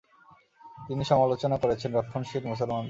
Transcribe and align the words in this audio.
তিনি 0.77 1.03
সমালোচনা 1.03 1.55
করেছেন 1.57 1.89
রক্ষণশীল 1.93 2.43
মুসলমানদের। 2.45 2.79